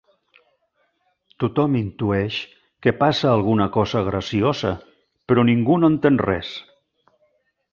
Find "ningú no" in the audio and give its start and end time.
5.51-5.93